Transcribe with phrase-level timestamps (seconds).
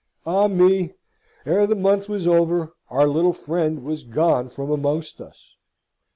[0.25, 0.95] Ah me!
[1.45, 5.57] Ere the month was over, our little friend was gone from amongst us.